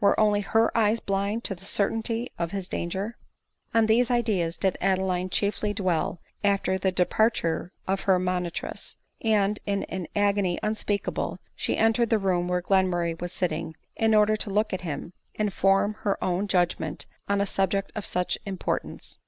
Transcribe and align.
Were 0.00 0.20
only 0.20 0.42
her 0.42 0.76
eyes 0.76 1.00
blind 1.00 1.44
to 1.44 1.54
the 1.54 1.64
certainty 1.64 2.30
of 2.38 2.50
his 2.50 2.68
danger? 2.68 3.16
On 3.72 3.86
these 3.86 4.10
ideas 4.10 4.58
did 4.58 4.76
Adeline 4.82 5.30
chiefly 5.30 5.72
dwell 5.72 6.20
after 6.44 6.76
the 6.76 6.92
de 6.92 7.06
parture 7.06 7.70
of 7.86 8.00
her 8.02 8.18
moriitress; 8.18 8.98
and 9.22 9.58
in 9.64 9.84
an 9.84 10.06
agony 10.14 10.58
unspeakable 10.62 11.38
she 11.56 11.78
entered 11.78 12.10
the 12.10 12.18
room 12.18 12.48
where 12.48 12.60
Glenmurray 12.60 13.18
was 13.18 13.32
sitting, 13.32 13.76
in 13.96 14.14
order 14.14 14.36
to 14.36 14.50
look 14.50 14.74
at 14.74 14.82
him, 14.82 15.14
and 15.36 15.54
form 15.54 15.94
her 16.00 16.22
own 16.22 16.48
judgment 16.48 17.06
on 17.26 17.40
a 17.40 17.46
subject 17.46 17.90
of 17.94 18.04
such 18.04 18.36
importance. 18.44 19.18